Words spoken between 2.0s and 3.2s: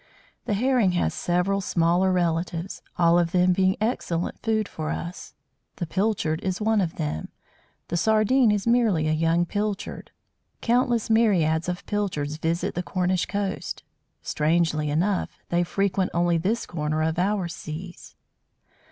relatives, all